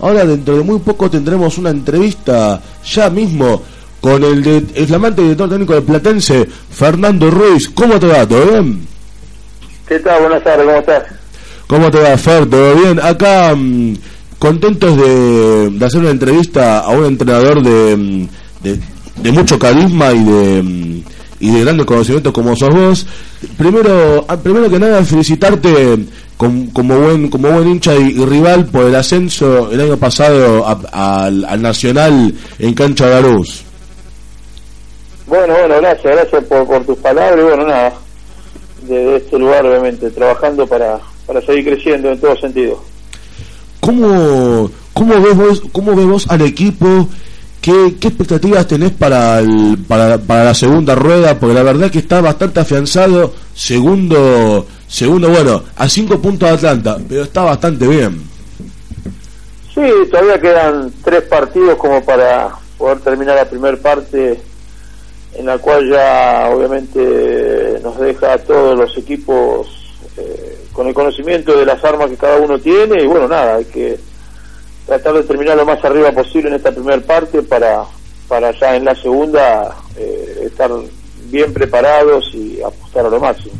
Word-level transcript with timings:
Ahora 0.00 0.24
dentro 0.24 0.56
de 0.56 0.62
muy 0.62 0.78
poco 0.78 1.10
tendremos 1.10 1.58
una 1.58 1.70
entrevista 1.70 2.60
ya 2.84 3.10
mismo 3.10 3.62
con 4.00 4.22
el, 4.22 4.42
de, 4.42 4.64
el 4.74 4.86
flamante 4.86 5.22
director 5.22 5.48
técnico 5.48 5.74
de 5.74 5.82
Platense, 5.82 6.48
Fernando 6.70 7.30
Ruiz. 7.30 7.68
¿Cómo 7.68 7.98
te 7.98 8.06
va? 8.06 8.26
¿Todo 8.26 8.46
bien? 8.46 8.86
¿Qué 9.88 9.98
tal? 9.98 10.20
Buenas 10.20 10.44
tardes, 10.44 10.66
¿cómo 10.66 10.78
estás? 10.78 11.02
¿Cómo 11.66 11.90
te 11.90 11.98
va, 12.00 12.16
Fer? 12.16 12.46
¿Todo 12.48 12.74
bien? 12.76 13.00
Acá 13.00 13.54
mm, 13.56 13.94
contentos 14.38 14.96
de, 14.96 15.70
de 15.70 15.84
hacer 15.84 16.00
una 16.00 16.10
entrevista 16.10 16.78
a 16.80 16.90
un 16.90 17.04
entrenador 17.04 17.62
de, 17.62 17.96
mm, 17.96 18.28
de, 18.62 18.80
de 19.22 19.32
mucho 19.32 19.58
carisma 19.58 20.12
y 20.12 20.24
de 20.24 20.62
mm, 20.62 20.97
y 21.40 21.50
de 21.50 21.60
grandes 21.64 21.86
conocimientos 21.86 22.32
como 22.32 22.54
sos 22.56 22.70
vos. 22.74 23.06
Primero, 23.56 24.24
ah, 24.28 24.36
primero 24.36 24.68
que 24.70 24.78
nada, 24.78 25.02
felicitarte 25.04 25.98
com- 26.36 26.68
como 26.70 26.98
buen 26.98 27.28
como 27.30 27.50
buen 27.50 27.68
hincha 27.68 27.94
y, 27.94 28.20
y 28.20 28.24
rival 28.24 28.66
por 28.66 28.84
el 28.86 28.94
ascenso 28.94 29.70
el 29.70 29.80
año 29.80 29.96
pasado 29.96 30.66
a- 30.66 31.24
al, 31.26 31.44
al 31.44 31.62
Nacional 31.62 32.34
en 32.58 32.74
cancha 32.74 33.06
de 33.06 33.14
la 33.22 33.28
Luz. 33.28 33.62
Bueno, 35.26 35.52
bueno, 35.54 35.76
gracias, 35.80 36.14
gracias 36.16 36.44
por, 36.44 36.66
por 36.66 36.84
tus 36.86 36.96
palabras 36.98 37.38
y 37.38 37.42
bueno, 37.42 37.66
nada, 37.66 37.92
de 38.82 39.16
este 39.16 39.38
lugar 39.38 39.66
obviamente, 39.66 40.10
trabajando 40.10 40.66
para, 40.66 40.98
para 41.26 41.40
seguir 41.42 41.66
creciendo 41.66 42.10
en 42.10 42.18
todo 42.20 42.34
sentido. 42.38 42.82
¿Cómo, 43.80 44.70
cómo, 44.94 45.20
ves, 45.22 45.36
vos, 45.36 45.62
¿Cómo 45.72 45.94
ves 45.94 46.06
vos 46.06 46.26
al 46.30 46.42
equipo? 46.42 47.08
¿Qué, 47.60 47.96
qué 48.00 48.08
expectativas 48.08 48.66
tenés 48.66 48.92
para, 48.92 49.40
el, 49.40 49.78
para, 49.86 50.18
para 50.18 50.44
la 50.44 50.54
segunda 50.54 50.94
rueda? 50.94 51.38
Porque 51.38 51.54
la 51.54 51.62
verdad 51.62 51.90
que 51.90 51.98
está 51.98 52.20
bastante 52.20 52.60
afianzado. 52.60 53.32
Segundo, 53.54 54.66
segundo 54.86 55.28
bueno, 55.28 55.62
a 55.76 55.88
cinco 55.88 56.20
puntos 56.20 56.48
de 56.48 56.54
Atlanta, 56.54 56.98
pero 57.08 57.22
está 57.24 57.42
bastante 57.42 57.86
bien. 57.86 58.22
Sí, 59.74 59.82
todavía 60.10 60.40
quedan 60.40 60.92
tres 61.04 61.22
partidos 61.22 61.76
como 61.76 62.04
para 62.04 62.50
poder 62.76 62.98
terminar 63.00 63.36
la 63.36 63.44
primera 63.44 63.76
parte 63.76 64.40
en 65.34 65.46
la 65.46 65.58
cual 65.58 65.88
ya 65.88 66.50
obviamente 66.52 67.78
nos 67.82 67.98
deja 67.98 68.32
a 68.32 68.38
todos 68.38 68.78
los 68.78 68.96
equipos 68.96 69.68
eh, 70.16 70.58
con 70.72 70.88
el 70.88 70.94
conocimiento 70.94 71.56
de 71.56 71.66
las 71.66 71.82
armas 71.84 72.10
que 72.10 72.16
cada 72.16 72.38
uno 72.38 72.58
tiene 72.58 73.02
y 73.02 73.06
bueno, 73.06 73.28
nada, 73.28 73.56
hay 73.56 73.64
que 73.66 73.98
tratar 74.88 75.14
de 75.14 75.22
terminar 75.22 75.56
lo 75.56 75.64
más 75.66 75.84
arriba 75.84 76.10
posible 76.10 76.48
en 76.48 76.54
esta 76.56 76.72
primera 76.72 77.00
parte 77.00 77.42
para, 77.42 77.84
para 78.26 78.50
ya 78.58 78.74
en 78.74 78.84
la 78.86 78.94
segunda 78.96 79.76
eh, 79.96 80.44
estar 80.46 80.70
bien 81.30 81.52
preparados 81.52 82.24
y 82.34 82.60
apostar 82.62 83.06
a 83.06 83.10
lo 83.10 83.20
máximo. 83.20 83.52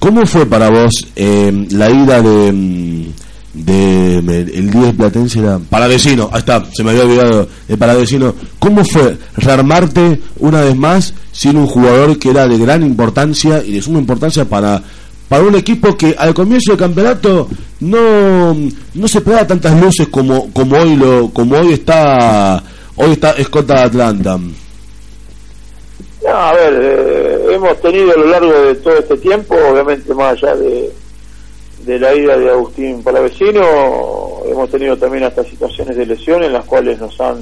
¿Cómo 0.00 0.26
fue 0.26 0.44
para 0.44 0.68
vos 0.68 0.92
eh, 1.14 1.66
la 1.70 1.88
ida 1.88 2.20
de, 2.20 2.52
mm, 2.52 3.06
de 3.54 4.20
me- 4.24 4.40
el 4.40 4.70
10 4.70 4.94
Platense 4.96 5.38
era 5.38 5.58
Palavecino? 5.70 6.28
Ahí 6.32 6.40
está, 6.40 6.64
se 6.74 6.82
me 6.82 6.90
había 6.90 7.04
olvidado 7.04 7.48
de 7.68 7.76
Palavecino. 7.76 8.34
¿Cómo 8.58 8.84
fue 8.84 9.16
rearmarte 9.36 10.20
una 10.40 10.62
vez 10.62 10.74
más 10.74 11.14
sin 11.30 11.56
un 11.56 11.68
jugador 11.68 12.18
que 12.18 12.30
era 12.30 12.48
de 12.48 12.58
gran 12.58 12.82
importancia 12.82 13.62
y 13.64 13.72
de 13.72 13.80
suma 13.82 14.00
importancia 14.00 14.44
para 14.44 14.82
para 15.28 15.42
un 15.42 15.54
equipo 15.56 15.96
que 15.96 16.14
al 16.16 16.34
comienzo 16.34 16.72
del 16.72 16.78
campeonato 16.78 17.48
no 17.80 18.54
no 18.94 19.08
se 19.08 19.20
pegaba 19.20 19.46
tantas 19.46 19.80
luces 19.80 20.08
como 20.08 20.52
como 20.52 20.76
hoy 20.76 20.96
lo 20.96 21.30
como 21.30 21.56
hoy 21.56 21.72
está 21.72 22.62
hoy 22.96 23.12
está 23.12 23.32
Escota 23.32 23.84
Atlanta? 23.84 24.38
No, 26.26 26.32
a 26.32 26.52
ver, 26.54 26.74
eh, 26.82 27.54
hemos 27.54 27.80
tenido 27.80 28.12
a 28.12 28.16
lo 28.16 28.26
largo 28.26 28.52
de 28.52 28.74
todo 28.76 28.98
este 28.98 29.16
tiempo, 29.18 29.54
obviamente 29.70 30.12
más 30.12 30.32
allá 30.32 30.56
de, 30.56 30.90
de 31.84 31.98
la 32.00 32.12
ida 32.14 32.36
de 32.36 32.50
Agustín 32.50 33.02
Palavecino, 33.04 33.62
hemos 34.44 34.68
tenido 34.70 34.96
también 34.96 35.22
hasta 35.22 35.44
situaciones 35.44 35.96
de 35.96 36.06
lesión 36.06 36.42
en 36.42 36.52
las 36.52 36.64
cuales 36.64 36.98
nos 36.98 37.20
han 37.20 37.36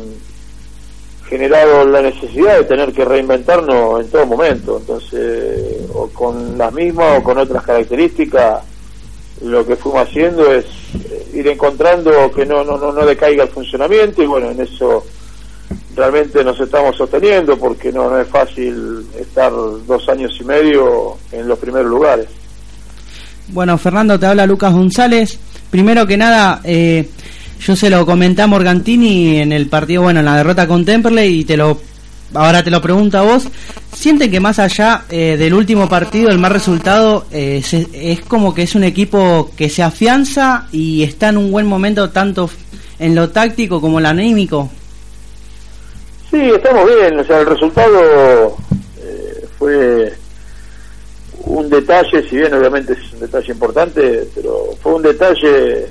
generado 1.28 1.84
la 1.86 2.02
necesidad 2.02 2.58
de 2.58 2.64
tener 2.64 2.92
que 2.92 3.04
reinventarnos 3.04 4.00
en 4.00 4.10
todo 4.10 4.26
momento. 4.26 4.78
Entonces, 4.78 5.82
o 5.92 6.08
con 6.08 6.58
las 6.58 6.72
mismas 6.72 7.18
o 7.18 7.22
con 7.22 7.38
otras 7.38 7.62
características, 7.64 8.62
lo 9.42 9.66
que 9.66 9.76
fuimos 9.76 10.08
haciendo 10.08 10.52
es 10.52 10.64
eh, 10.94 11.26
ir 11.34 11.48
encontrando 11.48 12.30
que 12.32 12.46
no, 12.46 12.64
no, 12.64 12.78
no, 12.78 12.92
no 12.92 13.04
decaiga 13.04 13.44
el 13.44 13.50
funcionamiento 13.50 14.22
y 14.22 14.26
bueno, 14.26 14.50
en 14.50 14.60
eso 14.60 15.04
realmente 15.96 16.42
nos 16.44 16.58
estamos 16.60 16.96
sosteniendo 16.96 17.56
porque 17.56 17.92
no, 17.92 18.10
no 18.10 18.20
es 18.20 18.28
fácil 18.28 19.06
estar 19.18 19.52
dos 19.52 20.08
años 20.08 20.36
y 20.40 20.44
medio 20.44 21.16
en 21.32 21.48
los 21.48 21.58
primeros 21.58 21.88
lugares. 21.88 22.26
Bueno, 23.48 23.76
Fernando, 23.76 24.18
te 24.18 24.26
habla 24.26 24.46
Lucas 24.46 24.72
González. 24.72 25.38
Primero 25.70 26.06
que 26.06 26.16
nada, 26.16 26.60
eh, 26.64 27.08
yo 27.64 27.74
se 27.74 27.88
lo 27.88 28.04
comenté 28.04 28.42
a 28.42 28.46
Morgantini 28.46 29.38
en 29.38 29.50
el 29.50 29.68
partido, 29.68 30.02
bueno, 30.02 30.20
en 30.20 30.26
la 30.26 30.36
derrota 30.36 30.68
con 30.68 30.84
Temperley 30.84 31.40
y 31.40 31.44
te 31.44 31.56
lo 31.56 31.80
ahora 32.34 32.62
te 32.62 32.70
lo 32.70 32.82
pregunto 32.82 33.16
a 33.16 33.22
vos. 33.22 33.48
¿Sienten 33.92 34.30
que 34.30 34.40
más 34.40 34.58
allá 34.58 35.04
eh, 35.08 35.36
del 35.38 35.54
último 35.54 35.88
partido, 35.88 36.30
el 36.30 36.38
más 36.38 36.52
resultado, 36.52 37.26
eh, 37.30 37.62
es 37.92 38.20
como 38.22 38.52
que 38.52 38.62
es 38.62 38.74
un 38.74 38.84
equipo 38.84 39.50
que 39.56 39.70
se 39.70 39.82
afianza 39.82 40.68
y 40.72 41.04
está 41.04 41.30
en 41.30 41.38
un 41.38 41.50
buen 41.50 41.66
momento 41.66 42.10
tanto 42.10 42.50
en 42.98 43.14
lo 43.14 43.30
táctico 43.30 43.80
como 43.80 43.98
en 43.98 44.02
lo 44.02 44.08
anímico? 44.10 44.70
Sí, 46.30 46.40
estamos 46.40 46.84
bien, 46.86 47.18
o 47.18 47.24
sea, 47.24 47.40
el 47.40 47.46
resultado 47.46 48.56
eh, 49.00 49.46
fue 49.58 50.12
un 51.44 51.70
detalle, 51.70 52.28
si 52.28 52.36
bien 52.36 52.52
obviamente 52.52 52.92
es 52.92 53.12
un 53.14 53.20
detalle 53.20 53.52
importante, 53.52 54.28
pero 54.34 54.74
fue 54.82 54.94
un 54.94 55.02
detalle 55.02 55.86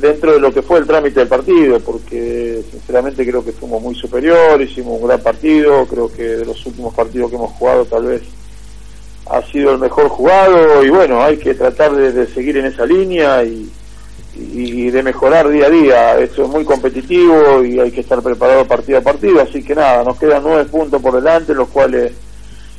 dentro 0.00 0.32
de 0.32 0.40
lo 0.40 0.52
que 0.52 0.62
fue 0.62 0.78
el 0.78 0.86
trámite 0.86 1.20
del 1.20 1.28
partido, 1.28 1.78
porque 1.80 2.62
sinceramente 2.70 3.26
creo 3.26 3.44
que 3.44 3.52
fuimos 3.52 3.82
muy 3.82 3.94
superior, 3.94 4.60
hicimos 4.60 5.00
un 5.00 5.06
gran 5.06 5.20
partido, 5.20 5.86
creo 5.86 6.10
que 6.10 6.22
de 6.22 6.44
los 6.46 6.64
últimos 6.66 6.94
partidos 6.94 7.30
que 7.30 7.36
hemos 7.36 7.52
jugado 7.52 7.84
tal 7.84 8.06
vez 8.06 8.22
ha 9.28 9.42
sido 9.42 9.72
el 9.72 9.78
mejor 9.78 10.08
jugado 10.08 10.82
y 10.84 10.88
bueno, 10.88 11.22
hay 11.22 11.36
que 11.36 11.54
tratar 11.54 11.94
de, 11.94 12.26
seguir 12.28 12.56
en 12.56 12.66
esa 12.66 12.84
línea 12.86 13.44
y, 13.44 13.70
y 14.34 14.90
de 14.90 15.02
mejorar 15.02 15.48
día 15.48 15.66
a 15.66 15.70
día. 15.70 16.18
Esto 16.18 16.44
es 16.44 16.48
muy 16.48 16.64
competitivo 16.64 17.62
y 17.62 17.78
hay 17.78 17.92
que 17.92 18.00
estar 18.00 18.22
preparado 18.22 18.64
partido 18.64 18.98
a 18.98 19.02
partido, 19.02 19.40
así 19.40 19.62
que 19.62 19.74
nada, 19.74 20.02
nos 20.02 20.18
quedan 20.18 20.42
nueve 20.42 20.64
puntos 20.64 21.00
por 21.00 21.14
delante, 21.14 21.54
los 21.54 21.68
cuales 21.68 22.12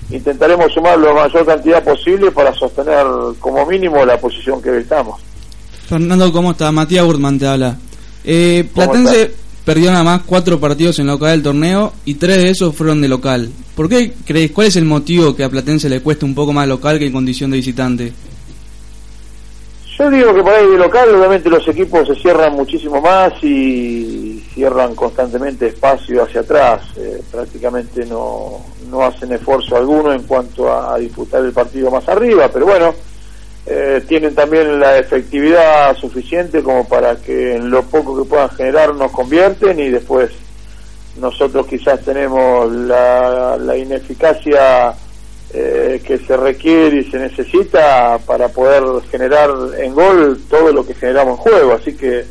intentaremos 0.09 0.73
sumar 0.73 0.97
la 0.97 1.13
mayor 1.13 1.45
cantidad 1.45 1.83
posible 1.83 2.31
para 2.31 2.53
sostener 2.53 3.05
como 3.39 3.65
mínimo 3.65 4.03
la 4.03 4.17
posición 4.17 4.61
que 4.61 4.75
estamos. 4.77 5.21
Fernando, 5.91 6.31
¿cómo 6.31 6.51
está? 6.51 6.71
Matías 6.71 7.03
Gurtman 7.03 7.37
te 7.37 7.45
habla. 7.45 7.75
Eh, 8.23 8.65
¿Cómo 8.73 8.93
Platense 8.93 9.33
perdió 9.65 9.91
nada 9.91 10.05
más 10.05 10.21
cuatro 10.21 10.57
partidos 10.57 10.97
en 10.99 11.07
local 11.07 11.31
del 11.31 11.43
torneo 11.43 11.91
y 12.05 12.13
tres 12.13 12.37
de 12.37 12.49
esos 12.49 12.73
fueron 12.73 13.01
de 13.01 13.09
local. 13.09 13.49
¿Por 13.75 13.89
qué 13.89 14.13
crees? 14.25 14.51
¿Cuál 14.51 14.67
es 14.67 14.77
el 14.77 14.85
motivo 14.85 15.35
que 15.35 15.43
a 15.43 15.49
Platense 15.49 15.89
le 15.89 15.99
cuesta 15.99 16.25
un 16.25 16.33
poco 16.33 16.53
más 16.53 16.65
local 16.65 16.97
que 16.97 17.07
en 17.07 17.11
condición 17.11 17.51
de 17.51 17.57
visitante? 17.57 18.13
Yo 19.99 20.09
digo 20.09 20.33
que 20.33 20.41
por 20.41 20.53
ahí 20.53 20.65
de 20.65 20.77
local, 20.77 21.13
obviamente 21.13 21.49
los 21.49 21.67
equipos 21.67 22.07
se 22.07 22.15
cierran 22.15 22.53
muchísimo 22.53 23.01
más 23.01 23.33
y 23.43 24.41
cierran 24.53 24.95
constantemente 24.95 25.67
espacio 25.67 26.23
hacia 26.23 26.39
atrás. 26.39 26.83
Eh, 26.95 27.21
prácticamente 27.29 28.05
no, 28.05 28.61
no 28.89 29.03
hacen 29.03 29.33
esfuerzo 29.33 29.75
alguno 29.75 30.13
en 30.13 30.23
cuanto 30.23 30.71
a, 30.71 30.95
a 30.95 30.97
disputar 30.99 31.43
el 31.43 31.51
partido 31.51 31.91
más 31.91 32.07
arriba, 32.07 32.47
pero 32.47 32.65
bueno, 32.65 32.95
eh, 33.65 34.03
tienen 34.07 34.33
también 34.33 34.79
la 34.79 34.97
efectividad 34.97 35.95
suficiente 35.95 36.63
como 36.63 36.87
para 36.87 37.15
que 37.17 37.55
en 37.55 37.69
lo 37.69 37.83
poco 37.83 38.17
que 38.17 38.27
puedan 38.27 38.49
generar 38.49 38.95
nos 38.95 39.11
convierten 39.11 39.79
y 39.79 39.89
después 39.89 40.31
nosotros 41.19 41.67
quizás 41.67 42.01
tenemos 42.01 42.71
la, 42.71 43.57
la 43.57 43.77
ineficacia 43.77 44.95
eh, 45.53 46.01
que 46.03 46.17
se 46.17 46.37
requiere 46.37 47.01
y 47.01 47.11
se 47.11 47.19
necesita 47.19 48.17
para 48.25 48.47
poder 48.47 48.83
generar 49.11 49.51
en 49.77 49.93
gol 49.93 50.41
todo 50.49 50.71
lo 50.71 50.85
que 50.85 50.95
generamos 50.95 51.37
en 51.37 51.43
juego. 51.43 51.73
Así 51.73 51.95
que, 51.95 52.25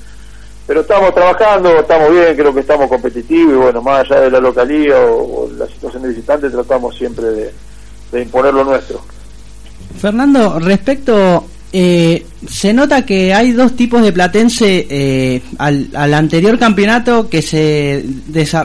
pero 0.66 0.80
estamos 0.80 1.14
trabajando, 1.14 1.78
estamos 1.78 2.10
bien, 2.10 2.34
creo 2.34 2.52
que 2.52 2.60
estamos 2.60 2.88
competitivos 2.88 3.52
y 3.52 3.56
bueno, 3.56 3.82
más 3.82 4.00
allá 4.00 4.22
de 4.22 4.30
la 4.32 4.40
localía 4.40 4.96
o, 5.00 5.48
la 5.56 5.66
situación 5.66 6.02
de 6.02 6.08
visitante, 6.08 6.50
tratamos 6.50 6.96
siempre 6.96 7.52
de 8.10 8.22
imponer 8.22 8.52
lo 8.52 8.64
nuestro. 8.64 9.00
Fernando, 10.00 10.58
respecto 10.58 11.46
Eh, 11.72 12.26
se 12.48 12.72
nota 12.72 13.06
que 13.06 13.32
hay 13.32 13.52
dos 13.52 13.76
tipos 13.76 14.02
de 14.02 14.12
platense 14.12 14.88
eh, 14.90 15.40
al, 15.58 16.14
anterior 16.14 16.58
campeonato 16.58 17.28
que 17.28 17.42
se, 17.42 18.04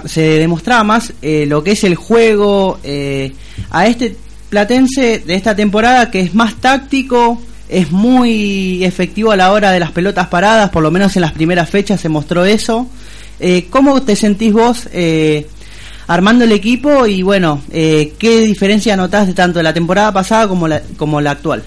se 0.06 0.21
demostraba 0.21 0.83
más 0.83 1.13
eh, 1.21 1.45
lo 1.47 1.63
que 1.63 1.73
es 1.73 1.83
el 1.83 1.94
juego 1.94 2.79
eh, 2.83 3.31
a 3.69 3.85
este 3.85 4.15
platense 4.50 5.19
de 5.19 5.35
esta 5.35 5.56
temporada 5.56 6.09
que 6.09 6.21
es 6.21 6.33
más 6.33 6.56
táctico 6.56 7.39
es 7.69 7.91
muy 7.91 8.83
efectivo 8.83 9.31
a 9.31 9.35
la 9.35 9.51
hora 9.51 9.71
de 9.71 9.79
las 9.79 9.91
pelotas 9.91 10.27
paradas 10.27 10.71
por 10.71 10.81
lo 10.81 10.89
menos 10.89 11.15
en 11.15 11.21
las 11.21 11.33
primeras 11.33 11.69
fechas 11.69 12.01
se 12.01 12.09
mostró 12.09 12.44
eso. 12.44 12.88
Eh, 13.39 13.67
¿cómo 13.69 14.01
te 14.01 14.15
sentís 14.15 14.53
vos 14.53 14.88
armando 16.07 16.46
el 16.46 16.52
equipo 16.52 17.06
y 17.06 17.22
bueno 17.22 17.62
qué 17.72 18.40
diferencia 18.42 18.96
notás 18.96 19.28
de 19.28 19.34
tanto 19.34 19.60
de 19.60 19.63
la 19.63 19.74
temporada 19.74 20.12
pasada 20.12 20.48
como 20.48 20.68
la, 20.68 20.81
como 20.98 21.22
la 21.22 21.31
actual 21.31 21.63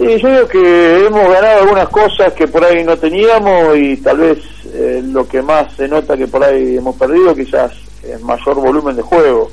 Sí, 0.00 0.06
yo 0.16 0.18
creo 0.18 0.48
que 0.48 1.06
hemos 1.06 1.30
ganado 1.30 1.60
algunas 1.60 1.90
cosas 1.90 2.32
que 2.32 2.48
por 2.48 2.64
ahí 2.64 2.82
no 2.82 2.96
teníamos 2.96 3.76
y 3.76 3.98
tal 3.98 4.16
vez 4.16 4.38
eh, 4.72 5.02
lo 5.04 5.28
que 5.28 5.42
más 5.42 5.74
se 5.74 5.86
nota 5.86 6.16
que 6.16 6.26
por 6.26 6.42
ahí 6.42 6.78
hemos 6.78 6.96
perdido 6.96 7.34
quizás 7.34 7.72
es 8.02 8.18
mayor 8.22 8.54
volumen 8.54 8.96
de 8.96 9.02
juego, 9.02 9.50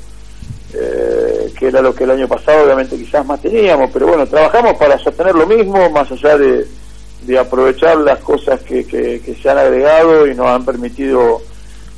eh, 0.72 1.52
que 1.58 1.66
era 1.66 1.82
lo 1.82 1.94
que 1.94 2.04
el 2.04 2.12
año 2.12 2.26
pasado 2.26 2.64
obviamente 2.64 2.96
quizás 2.96 3.26
más 3.26 3.42
teníamos, 3.42 3.90
pero 3.92 4.06
bueno, 4.06 4.26
trabajamos 4.26 4.72
para 4.78 4.98
sostener 4.98 5.34
lo 5.34 5.46
mismo, 5.46 5.90
más 5.90 6.10
allá 6.10 6.38
de, 6.38 6.66
de 7.26 7.38
aprovechar 7.38 7.98
las 7.98 8.20
cosas 8.20 8.58
que, 8.62 8.86
que, 8.86 9.20
que, 9.20 9.34
se 9.34 9.50
han 9.50 9.58
agregado 9.58 10.26
y 10.26 10.34
nos 10.34 10.46
han 10.46 10.64
permitido 10.64 11.42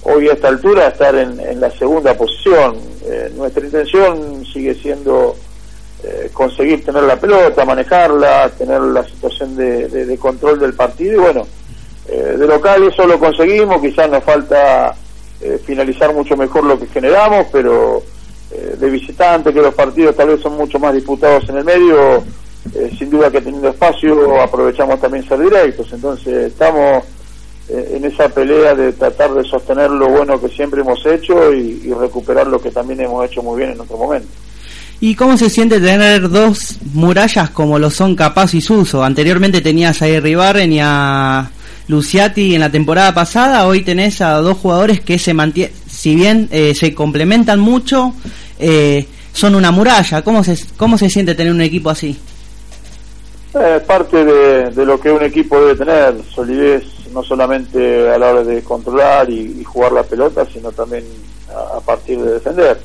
hoy 0.02 0.28
a 0.28 0.32
esta 0.32 0.48
altura 0.48 0.88
estar 0.88 1.14
en, 1.14 1.38
en 1.40 1.60
la 1.60 1.70
segunda 1.70 2.14
posición. 2.14 2.76
Eh, 3.04 3.32
nuestra 3.36 3.64
intención 3.64 4.44
sigue 4.44 4.74
siendo 4.74 5.36
eh, 6.02 6.30
conseguir 6.32 6.82
tener 6.82 7.02
la 7.02 7.16
pelota, 7.16 7.62
manejarla, 7.66 8.48
tener 8.56 8.80
la 8.80 9.04
situación 9.04 9.54
de, 9.54 9.86
de, 9.86 10.16
control 10.16 10.58
del 10.58 10.72
partido 10.72 11.12
y 11.12 11.18
bueno, 11.18 11.46
eh, 12.08 12.36
de 12.38 12.46
local 12.46 12.84
eso 12.84 13.06
lo 13.06 13.18
conseguimos, 13.18 13.82
quizás 13.82 14.08
nos 14.08 14.24
falta 14.24 14.94
eh, 15.42 15.60
finalizar 15.62 16.14
mucho 16.14 16.38
mejor 16.38 16.64
lo 16.64 16.80
que 16.80 16.86
generamos, 16.86 17.48
pero 17.52 18.02
de 18.50 18.90
visitante, 18.90 19.52
que 19.52 19.62
los 19.62 19.74
partidos 19.74 20.16
tal 20.16 20.30
vez 20.30 20.40
son 20.40 20.56
mucho 20.56 20.78
más 20.80 20.92
disputados 20.92 21.48
en 21.48 21.58
el 21.58 21.64
medio, 21.64 22.24
sin 22.98 23.08
duda 23.08 23.30
que 23.30 23.40
teniendo 23.40 23.68
espacio 23.68 24.40
aprovechamos 24.40 25.00
también 25.00 25.24
ser 25.28 25.38
directos, 25.38 25.86
entonces 25.92 26.50
estamos 26.50 27.04
en 27.72 28.04
esa 28.04 28.28
pelea 28.28 28.74
de 28.74 28.92
tratar 28.92 29.32
de 29.34 29.44
sostener 29.44 29.90
lo 29.90 30.08
bueno 30.08 30.40
que 30.40 30.48
siempre 30.48 30.80
hemos 30.80 31.04
hecho 31.06 31.52
y, 31.52 31.82
y 31.84 31.92
recuperar 31.92 32.46
lo 32.46 32.60
que 32.60 32.70
también 32.70 33.00
hemos 33.00 33.24
hecho 33.24 33.42
muy 33.42 33.58
bien 33.58 33.72
en 33.72 33.80
otro 33.80 33.96
momento. 33.96 34.28
¿Y 35.02 35.14
cómo 35.14 35.38
se 35.38 35.48
siente 35.48 35.80
tener 35.80 36.28
dos 36.28 36.76
murallas 36.92 37.48
como 37.50 37.78
lo 37.78 37.90
son 37.90 38.14
Capaz 38.14 38.52
y 38.52 38.60
Suso? 38.60 39.02
Anteriormente 39.02 39.62
tenías 39.62 40.02
a 40.02 40.08
Irribarren 40.08 40.70
y 40.74 40.80
a 40.82 41.50
Luciati 41.88 42.54
en 42.54 42.60
la 42.60 42.70
temporada 42.70 43.14
pasada, 43.14 43.66
hoy 43.66 43.80
tenés 43.80 44.20
a 44.20 44.34
dos 44.34 44.58
jugadores 44.58 45.00
que 45.00 45.18
se 45.18 45.32
mantienen, 45.32 45.74
si 45.88 46.14
bien 46.14 46.48
eh, 46.52 46.74
se 46.74 46.94
complementan 46.94 47.58
mucho, 47.60 48.12
eh, 48.58 49.06
son 49.32 49.54
una 49.54 49.70
muralla. 49.70 50.20
¿Cómo 50.20 50.44
se, 50.44 50.58
¿Cómo 50.76 50.98
se 50.98 51.08
siente 51.08 51.34
tener 51.34 51.52
un 51.52 51.62
equipo 51.62 51.88
así? 51.88 52.10
Es 53.54 53.60
eh, 53.60 53.82
parte 53.86 54.22
de, 54.22 54.70
de, 54.70 54.84
lo 54.84 55.00
que 55.00 55.10
un 55.10 55.22
equipo 55.22 55.58
debe 55.60 55.76
tener, 55.76 56.14
solidez 56.32 56.84
no 57.12 57.22
solamente 57.22 58.08
a 58.08 58.18
la 58.18 58.30
hora 58.30 58.44
de 58.44 58.62
controlar 58.62 59.28
y, 59.30 59.62
jugar 59.64 59.92
la 59.92 60.02
pelota, 60.02 60.46
sino 60.52 60.72
también 60.72 61.04
a, 61.54 61.80
partir 61.80 62.20
de 62.20 62.34
defender. 62.34 62.78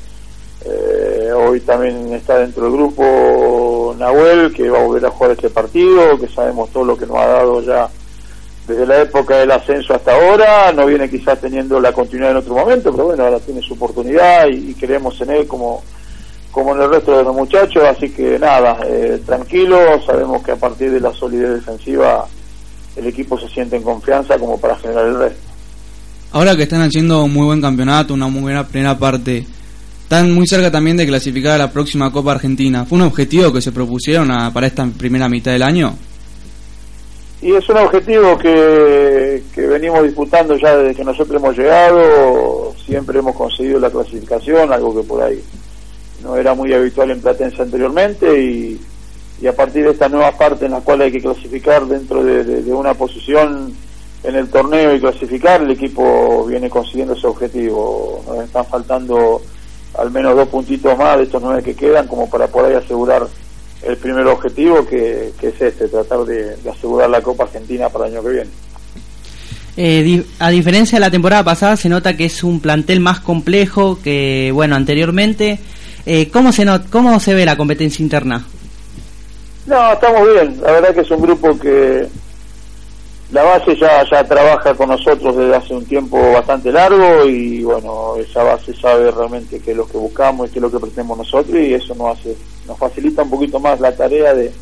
Eh, 0.64 1.30
hoy 1.32 1.60
también 1.60 2.12
está 2.12 2.38
dentro 2.38 2.64
del 2.64 2.72
grupo 2.72 3.94
Nahuel, 3.98 4.52
que 4.52 4.68
va 4.68 4.80
a 4.80 4.84
volver 4.84 5.06
a 5.06 5.10
jugar 5.10 5.32
este 5.32 5.50
partido, 5.50 6.18
que 6.18 6.28
sabemos 6.28 6.70
todo 6.70 6.84
lo 6.84 6.96
que 6.96 7.06
nos 7.06 7.16
ha 7.18 7.26
dado 7.26 7.62
ya 7.62 7.88
desde 8.66 8.86
la 8.86 9.02
época 9.02 9.36
del 9.36 9.50
ascenso 9.52 9.94
hasta 9.94 10.12
ahora, 10.12 10.72
no 10.72 10.86
viene 10.86 11.08
quizás 11.08 11.40
teniendo 11.40 11.78
la 11.78 11.92
continuidad 11.92 12.32
en 12.32 12.38
otro 12.38 12.54
momento, 12.54 12.90
pero 12.90 13.04
bueno, 13.04 13.24
ahora 13.24 13.38
tiene 13.38 13.62
su 13.62 13.74
oportunidad 13.74 14.48
y, 14.48 14.70
y 14.70 14.74
creemos 14.74 15.20
en 15.20 15.30
él 15.30 15.46
como, 15.46 15.84
como 16.56 16.74
en 16.74 16.80
el 16.80 16.90
resto 16.90 17.16
de 17.16 17.22
los 17.22 17.34
muchachos, 17.34 17.84
así 17.84 18.10
que 18.10 18.38
nada, 18.38 18.78
eh, 18.86 19.20
tranquilo, 19.26 19.78
sabemos 20.06 20.42
que 20.42 20.52
a 20.52 20.56
partir 20.56 20.90
de 20.90 21.00
la 21.00 21.12
solidez 21.12 21.50
defensiva 21.50 22.26
el 22.96 23.06
equipo 23.06 23.38
se 23.38 23.48
siente 23.48 23.76
en 23.76 23.82
confianza 23.82 24.38
como 24.38 24.58
para 24.58 24.76
generar 24.76 25.06
el 25.06 25.18
resto. 25.18 25.40
Ahora 26.32 26.56
que 26.56 26.64
están 26.64 26.82
haciendo 26.82 27.24
un 27.24 27.32
muy 27.32 27.46
buen 27.46 27.60
campeonato, 27.60 28.14
una 28.14 28.28
muy 28.28 28.42
buena 28.42 28.66
primera 28.66 28.98
parte, 28.98 29.46
están 30.02 30.34
muy 30.34 30.46
cerca 30.46 30.70
también 30.70 30.96
de 30.96 31.06
clasificar 31.06 31.52
a 31.52 31.58
la 31.58 31.70
próxima 31.70 32.12
Copa 32.12 32.32
Argentina. 32.32 32.84
¿Fue 32.84 32.98
un 32.98 33.04
objetivo 33.04 33.52
que 33.52 33.60
se 33.60 33.72
propusieron 33.72 34.30
a, 34.30 34.52
para 34.52 34.66
esta 34.66 34.86
primera 34.86 35.28
mitad 35.28 35.52
del 35.52 35.62
año? 35.62 35.94
Y 37.42 37.52
es 37.52 37.68
un 37.68 37.76
objetivo 37.76 38.36
que, 38.38 39.42
que 39.54 39.66
venimos 39.66 40.02
disputando 40.02 40.56
ya 40.56 40.76
desde 40.76 40.94
que 40.94 41.04
nosotros 41.04 41.40
hemos 41.40 41.56
llegado, 41.56 42.74
siempre 42.84 43.18
hemos 43.18 43.36
conseguido 43.36 43.78
la 43.78 43.90
clasificación, 43.90 44.72
algo 44.72 44.96
que 44.96 45.06
por 45.06 45.22
ahí 45.22 45.42
no 46.22 46.36
era 46.36 46.54
muy 46.54 46.72
habitual 46.72 47.10
en 47.10 47.20
Platense 47.20 47.62
anteriormente 47.62 48.42
y, 48.42 48.80
y 49.40 49.46
a 49.46 49.54
partir 49.54 49.84
de 49.84 49.90
esta 49.90 50.08
nueva 50.08 50.32
parte 50.32 50.66
en 50.66 50.72
la 50.72 50.80
cual 50.80 51.02
hay 51.02 51.12
que 51.12 51.20
clasificar 51.20 51.86
dentro 51.86 52.24
de, 52.24 52.72
una 52.72 52.94
posición 52.94 53.74
en 54.24 54.34
el 54.34 54.48
torneo 54.48 54.94
y 54.94 55.00
clasificar, 55.00 55.62
el 55.62 55.70
equipo 55.70 56.46
viene 56.46 56.70
consiguiendo 56.70 57.14
ese 57.14 57.26
objetivo. 57.26 58.24
Nos 58.26 58.44
están 58.44 58.64
faltando 58.66 59.42
al 59.98 60.10
menos 60.10 60.34
dos 60.36 60.48
puntitos 60.48 60.96
más 60.98 61.18
de 61.18 61.24
estos 61.24 61.42
nueve 61.42 61.62
que 61.62 61.74
quedan 61.74 62.06
como 62.08 62.28
para 62.28 62.46
poder 62.48 62.76
asegurar 62.76 63.26
el 63.82 63.96
primer 63.98 64.26
objetivo 64.26 64.86
que, 64.86 65.32
es 65.40 65.60
este, 65.60 65.88
tratar 65.88 66.24
de, 66.24 66.56
asegurar 66.70 67.10
la 67.10 67.20
Copa 67.20 67.44
Argentina 67.44 67.88
para 67.88 68.06
el 68.06 68.14
año 68.14 68.22
que 68.22 68.30
viene. 68.30 68.50
Eh, 69.78 70.24
a 70.38 70.48
diferencia 70.48 70.96
de 70.96 71.00
la 71.00 71.10
temporada 71.10 71.44
pasada 71.44 71.76
se 71.76 71.90
nota 71.90 72.16
que 72.16 72.24
es 72.24 72.42
un 72.42 72.60
plantel 72.60 73.00
más 73.00 73.20
complejo 73.20 73.98
que 74.02 74.50
bueno 74.54 74.74
anteriormente. 74.74 75.58
Eh, 76.06 76.30
¿cómo, 76.30 76.52
se 76.52 76.66
¿Cómo 76.90 77.20
se 77.20 77.34
ve 77.34 77.44
la 77.44 77.56
competencia 77.56 78.02
interna? 78.02 78.46
No, 79.66 79.92
estamos 79.92 80.32
bien. 80.32 80.60
La 80.62 80.72
verdad 80.72 80.94
que 80.94 81.00
es 81.00 81.10
un 81.10 81.22
grupo 81.22 81.58
que 81.58 82.08
la 83.32 83.42
base 83.42 83.74
ya, 83.76 84.04
ya 84.08 84.24
trabaja 84.24 84.74
con 84.74 84.88
nosotros 84.88 85.36
desde 85.36 85.56
hace 85.56 85.74
un 85.74 85.84
tiempo 85.84 86.32
bastante 86.32 86.70
largo 86.70 87.24
y 87.24 87.64
bueno, 87.64 88.14
esa 88.16 88.44
base 88.44 88.72
sabe 88.74 89.10
realmente 89.10 89.58
qué 89.58 89.72
es 89.72 89.76
lo 89.76 89.86
que 89.86 89.98
buscamos 89.98 90.48
y 90.48 90.52
qué 90.52 90.58
es 90.60 90.62
lo 90.62 90.70
que 90.70 90.78
pretendemos 90.78 91.18
nosotros 91.18 91.56
y 91.56 91.74
eso 91.74 91.94
nos 91.96 92.16
hace, 92.16 92.36
nos 92.68 92.78
facilita 92.78 93.22
un 93.22 93.30
poquito 93.30 93.58
más 93.58 93.80
la 93.80 93.90
tarea 93.96 94.32
de, 94.32 94.52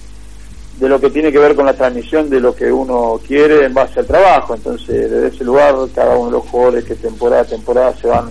de 0.79 0.89
lo 0.89 0.99
que 0.99 1.11
tiene 1.11 1.31
que 1.31 1.39
ver 1.39 1.55
con 1.55 1.67
la 1.67 1.75
transmisión 1.75 2.31
de 2.31 2.41
lo 2.41 2.55
que 2.55 2.73
uno 2.73 3.21
quiere 3.27 3.67
en 3.67 3.75
base 3.75 4.01
al 4.01 4.07
trabajo. 4.07 4.55
Entonces, 4.55 5.11
desde 5.11 5.29
ese 5.29 5.45
lugar, 5.45 5.75
cada 5.95 6.17
uno 6.17 6.27
de 6.27 6.33
los 6.33 6.49
jugadores 6.49 6.85
que 6.85 6.95
temporada 6.95 7.43
a 7.43 7.47
temporada 7.47 7.95
se 7.97 8.09
van 8.09 8.31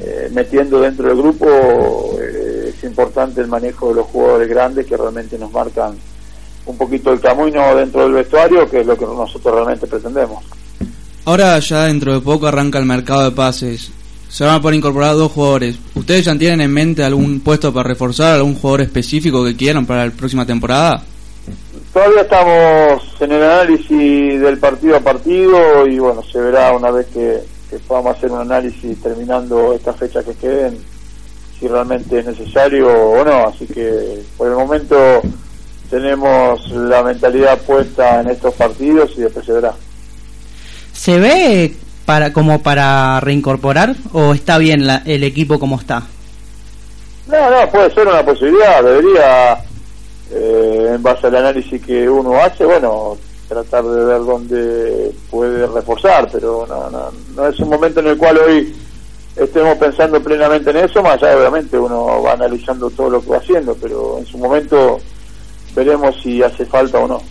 eh, 0.00 0.30
metiendo 0.32 0.80
dentro 0.80 1.08
del 1.08 1.18
grupo, 1.18 2.18
es 2.82 2.90
importante 2.90 3.40
el 3.40 3.46
manejo 3.46 3.90
de 3.90 3.94
los 3.94 4.06
jugadores 4.06 4.48
grandes 4.48 4.86
que 4.86 4.96
realmente 4.96 5.38
nos 5.38 5.52
marcan 5.52 5.94
un 6.66 6.76
poquito 6.76 7.12
el 7.12 7.20
camino 7.20 7.74
dentro 7.76 8.02
del 8.02 8.12
vestuario, 8.12 8.68
que 8.68 8.80
es 8.80 8.86
lo 8.86 8.96
que 8.96 9.04
nosotros 9.04 9.54
realmente 9.54 9.86
pretendemos. 9.86 10.44
Ahora 11.24 11.58
ya 11.60 11.84
dentro 11.84 12.14
de 12.14 12.20
poco 12.20 12.46
arranca 12.46 12.78
el 12.78 12.84
mercado 12.84 13.24
de 13.24 13.30
pases. 13.30 13.92
Se 14.28 14.44
van 14.44 14.56
a 14.56 14.62
poder 14.62 14.76
incorporar 14.76 15.14
dos 15.14 15.30
jugadores. 15.30 15.76
¿Ustedes 15.94 16.24
ya 16.24 16.36
tienen 16.36 16.62
en 16.62 16.72
mente 16.72 17.04
algún 17.04 17.40
puesto 17.40 17.72
para 17.72 17.88
reforzar, 17.88 18.34
algún 18.34 18.56
jugador 18.56 18.80
específico 18.80 19.44
que 19.44 19.54
quieran 19.54 19.86
para 19.86 20.06
la 20.06 20.10
próxima 20.10 20.44
temporada? 20.44 21.04
Todavía 21.92 22.22
estamos 22.22 23.02
en 23.20 23.32
el 23.32 23.42
análisis 23.42 24.40
del 24.40 24.58
partido 24.58 24.96
a 24.96 25.00
partido 25.00 25.86
y 25.86 25.98
bueno, 25.98 26.22
se 26.22 26.40
verá 26.40 26.72
una 26.72 26.90
vez 26.90 27.06
que, 27.08 27.40
que 27.70 27.78
podamos 27.80 28.16
hacer 28.16 28.30
un 28.32 28.40
análisis 28.40 29.00
terminando 29.00 29.74
esta 29.74 29.92
fecha 29.92 30.22
que 30.24 30.32
queden, 30.34 30.78
si 31.62 31.68
realmente 31.68 32.18
es 32.18 32.26
necesario 32.26 32.88
o 32.88 33.24
no. 33.24 33.46
Así 33.46 33.66
que 33.66 34.20
por 34.36 34.48
el 34.48 34.54
momento 34.54 35.22
tenemos 35.88 36.68
la 36.70 37.04
mentalidad 37.04 37.58
puesta 37.58 38.20
en 38.20 38.30
estos 38.30 38.52
partidos 38.54 39.12
y 39.16 39.20
después 39.20 39.46
se 39.46 39.52
verá. 39.52 39.72
¿Se 40.92 41.18
ve 41.20 41.76
para 42.04 42.32
como 42.32 42.62
para 42.62 43.20
reincorporar 43.20 43.94
o 44.12 44.34
está 44.34 44.58
bien 44.58 44.86
la, 44.86 45.02
el 45.06 45.22
equipo 45.22 45.60
como 45.60 45.78
está? 45.78 46.02
No, 47.28 47.50
no, 47.50 47.70
puede 47.70 47.94
ser 47.94 48.08
una 48.08 48.24
posibilidad, 48.24 48.82
debería, 48.82 49.52
eh, 50.32 50.92
en 50.96 51.02
base 51.02 51.28
al 51.28 51.36
análisis 51.36 51.80
que 51.80 52.10
uno 52.10 52.36
hace, 52.42 52.64
bueno, 52.64 53.16
tratar 53.48 53.84
de 53.84 54.04
ver 54.04 54.18
dónde 54.18 55.12
puede 55.30 55.66
reforzar, 55.68 56.28
pero 56.32 56.66
no, 56.68 56.90
no, 56.90 57.12
no 57.36 57.46
es 57.46 57.58
un 57.60 57.68
momento 57.68 58.00
en 58.00 58.08
el 58.08 58.18
cual 58.18 58.38
hoy 58.38 58.74
estemos 59.36 59.76
pensando 59.78 60.22
plenamente 60.22 60.70
en 60.70 60.76
eso, 60.78 61.02
más 61.02 61.22
allá 61.22 61.36
obviamente 61.38 61.78
uno 61.78 62.22
va 62.22 62.32
analizando 62.32 62.90
todo 62.90 63.10
lo 63.10 63.22
que 63.22 63.30
va 63.30 63.38
haciendo, 63.38 63.74
pero 63.80 64.18
en 64.18 64.26
su 64.26 64.38
momento 64.38 64.98
veremos 65.74 66.14
si 66.22 66.42
hace 66.42 66.64
falta 66.66 66.98
o 66.98 67.08
no. 67.08 67.22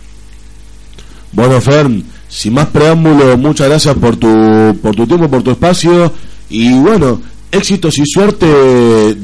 Bueno, 1.32 1.60
Fern, 1.60 2.04
sin 2.28 2.54
más 2.54 2.66
preámbulo, 2.66 3.36
muchas 3.38 3.68
gracias 3.68 3.94
por 3.96 4.16
tu, 4.16 4.76
por 4.82 4.94
tu 4.94 5.06
tiempo, 5.06 5.28
por 5.28 5.42
tu 5.42 5.52
espacio 5.52 6.12
y 6.48 6.78
bueno, 6.80 7.20
éxitos 7.50 7.96
y 7.98 8.06
suerte 8.06 9.16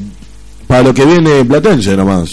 para 0.67 0.83
lo 0.83 0.93
que 0.93 1.05
viene 1.05 1.45
Platense 1.45 1.95
nomás. 1.95 2.31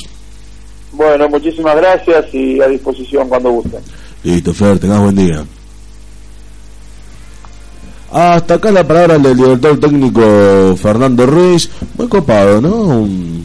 Bueno, 0.92 1.28
muchísimas 1.28 1.76
gracias 1.76 2.32
y 2.32 2.60
a 2.60 2.68
disposición 2.68 3.28
cuando 3.28 3.50
gusten. 3.50 3.80
Listo, 4.22 4.54
Fer, 4.54 4.78
tengas 4.78 5.00
buen 5.00 5.14
día. 5.14 5.44
Hasta 8.12 8.54
acá 8.54 8.70
la 8.70 8.86
palabra 8.86 9.18
del 9.18 9.36
director 9.36 9.78
técnico 9.80 10.76
Fernando 10.80 11.26
Ruiz. 11.26 11.68
Muy 11.98 12.08
copado, 12.08 12.60
¿no? 12.60 13.36